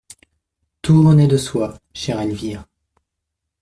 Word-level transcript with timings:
Tout 0.81 1.03
renaît 1.07 1.27
de 1.27 1.37
soi, 1.37 1.77
chère 1.93 2.19
Elvire. 2.19 2.65